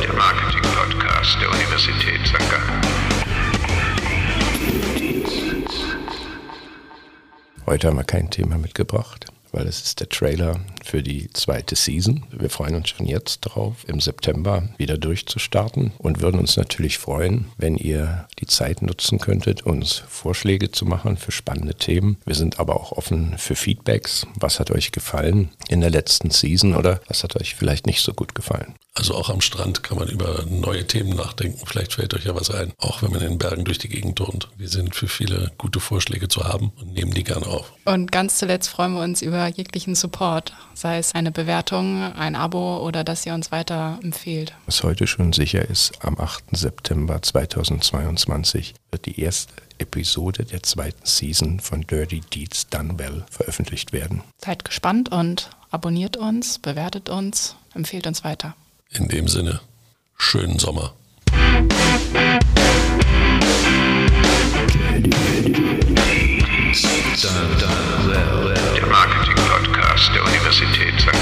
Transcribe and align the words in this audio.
Der 0.00 0.12
Marketing-Podcast 0.14 1.40
der 1.40 1.50
Universität 1.50 2.20
St. 2.24 2.36
Heute 7.66 7.88
haben 7.88 7.96
wir 7.96 8.04
kein 8.04 8.30
Thema 8.30 8.58
mitgebracht, 8.58 9.26
weil 9.52 9.66
es 9.66 9.82
ist 9.82 10.00
der 10.00 10.08
Trailer 10.08 10.60
für 10.84 11.02
die 11.02 11.30
zweite 11.32 11.76
Season. 11.76 12.24
Wir 12.30 12.50
freuen 12.50 12.74
uns 12.74 12.88
schon 12.88 13.06
jetzt 13.06 13.46
darauf, 13.46 13.86
im 13.86 14.00
September 14.00 14.68
wieder 14.78 14.98
durchzustarten 14.98 15.92
und 15.98 16.20
würden 16.20 16.40
uns 16.40 16.56
natürlich 16.56 16.98
freuen, 16.98 17.46
wenn 17.56 17.76
ihr 17.76 18.26
die 18.40 18.46
Zeit 18.46 18.82
nutzen 18.82 19.18
könntet, 19.18 19.62
uns 19.62 20.02
Vorschläge 20.08 20.70
zu 20.70 20.86
machen 20.86 21.16
für 21.16 21.32
spannende 21.32 21.74
Themen. 21.74 22.16
Wir 22.24 22.34
sind 22.34 22.58
aber 22.58 22.76
auch 22.76 22.92
offen 22.92 23.36
für 23.38 23.54
Feedbacks. 23.54 24.26
Was 24.34 24.58
hat 24.58 24.70
euch 24.70 24.92
gefallen 24.92 25.50
in 25.68 25.80
der 25.80 25.90
letzten 25.90 26.30
Season 26.30 26.74
oder 26.74 27.00
was 27.08 27.22
hat 27.22 27.36
euch 27.36 27.54
vielleicht 27.54 27.86
nicht 27.86 28.02
so 28.02 28.12
gut 28.12 28.34
gefallen? 28.34 28.74
Also 28.94 29.14
auch 29.14 29.30
am 29.30 29.40
Strand 29.40 29.82
kann 29.82 29.98
man 29.98 30.08
über 30.08 30.44
neue 30.46 30.86
Themen 30.86 31.16
nachdenken. 31.16 31.64
Vielleicht 31.64 31.94
fällt 31.94 32.12
euch 32.12 32.26
ja 32.26 32.34
was 32.34 32.50
ein, 32.50 32.72
auch 32.78 33.02
wenn 33.02 33.10
man 33.10 33.22
in 33.22 33.30
den 33.30 33.38
Bergen 33.38 33.64
durch 33.64 33.78
die 33.78 33.88
Gegend 33.88 34.16
turnt. 34.16 34.48
Wir 34.58 34.68
sind 34.68 34.94
für 34.94 35.08
viele 35.08 35.50
gute 35.56 35.80
Vorschläge 35.80 36.28
zu 36.28 36.44
haben 36.44 36.72
und 36.78 36.92
nehmen 36.92 37.14
die 37.14 37.24
gerne 37.24 37.46
auf. 37.46 37.72
Und 37.86 38.12
ganz 38.12 38.36
zuletzt 38.36 38.68
freuen 38.68 38.92
wir 38.92 39.02
uns 39.02 39.22
über 39.22 39.46
jeglichen 39.46 39.94
Support, 39.94 40.52
sei 40.74 40.98
es 40.98 41.14
eine 41.14 41.32
Bewertung, 41.32 42.02
ein 42.12 42.36
Abo 42.36 42.86
oder 42.86 43.02
dass 43.02 43.24
ihr 43.24 43.32
uns 43.32 43.50
weiter 43.50 43.98
empfehlt. 44.02 44.52
Was 44.66 44.82
heute 44.82 45.06
schon 45.06 45.32
sicher 45.32 45.66
ist, 45.66 45.92
am 46.04 46.20
8. 46.20 46.44
September 46.52 47.22
2022 47.22 48.74
wird 48.90 49.06
die 49.06 49.18
erste 49.18 49.54
Episode 49.78 50.44
der 50.44 50.62
zweiten 50.62 51.06
Season 51.06 51.60
von 51.60 51.80
Dirty 51.80 52.20
Deeds 52.20 52.68
Done 52.68 52.98
Well 52.98 53.24
veröffentlicht 53.30 53.94
werden. 53.94 54.22
Seid 54.44 54.66
gespannt 54.66 55.10
und 55.10 55.48
abonniert 55.70 56.18
uns, 56.18 56.58
bewertet 56.58 57.08
uns, 57.08 57.56
empfehlt 57.74 58.06
uns 58.06 58.22
weiter. 58.22 58.54
In 58.94 59.08
dem 59.08 59.26
Sinne, 59.26 59.60
schönen 60.18 60.58
Sommer. 60.58 60.92
Der 68.74 68.86
Marketing-Podcast 68.86 70.10
der 70.14 70.22
Universität 70.24 71.00
St. 71.00 71.21